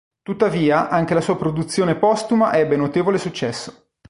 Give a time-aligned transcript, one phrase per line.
[0.23, 3.89] Tuttavia anche la sua produzione postuma ebbe notevole successo.